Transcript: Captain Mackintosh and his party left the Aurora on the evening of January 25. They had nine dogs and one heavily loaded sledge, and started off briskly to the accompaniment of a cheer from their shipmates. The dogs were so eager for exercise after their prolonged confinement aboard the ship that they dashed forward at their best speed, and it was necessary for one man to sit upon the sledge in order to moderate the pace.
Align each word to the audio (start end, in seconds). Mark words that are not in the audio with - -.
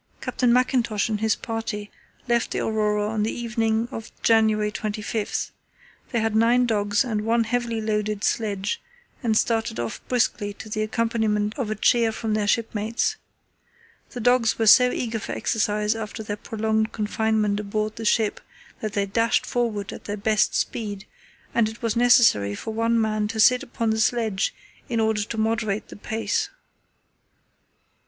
Captain 0.19 0.51
Mackintosh 0.51 1.09
and 1.09 1.19
his 1.21 1.35
party 1.35 1.91
left 2.27 2.49
the 2.49 2.57
Aurora 2.59 3.07
on 3.09 3.21
the 3.21 3.31
evening 3.31 3.87
of 3.91 4.11
January 4.23 4.71
25. 4.71 5.51
They 6.11 6.19
had 6.19 6.35
nine 6.35 6.65
dogs 6.65 7.03
and 7.03 7.21
one 7.21 7.43
heavily 7.43 7.79
loaded 7.81 8.23
sledge, 8.23 8.81
and 9.21 9.37
started 9.37 9.79
off 9.79 10.01
briskly 10.07 10.53
to 10.55 10.69
the 10.69 10.81
accompaniment 10.81 11.53
of 11.55 11.69
a 11.69 11.75
cheer 11.75 12.11
from 12.11 12.33
their 12.33 12.47
shipmates. 12.47 13.17
The 14.09 14.19
dogs 14.19 14.57
were 14.57 14.65
so 14.65 14.89
eager 14.91 15.19
for 15.19 15.33
exercise 15.33 15.93
after 15.93 16.23
their 16.23 16.35
prolonged 16.37 16.91
confinement 16.91 17.59
aboard 17.59 17.97
the 17.97 18.03
ship 18.03 18.41
that 18.79 18.93
they 18.93 19.05
dashed 19.05 19.45
forward 19.45 19.93
at 19.93 20.05
their 20.05 20.17
best 20.17 20.55
speed, 20.55 21.05
and 21.53 21.69
it 21.69 21.83
was 21.83 21.95
necessary 21.95 22.55
for 22.55 22.73
one 22.73 22.99
man 22.99 23.27
to 23.27 23.39
sit 23.39 23.61
upon 23.61 23.91
the 23.91 23.99
sledge 24.01 24.55
in 24.89 24.99
order 24.99 25.21
to 25.21 25.37
moderate 25.37 25.89
the 25.89 25.95
pace. 25.95 26.49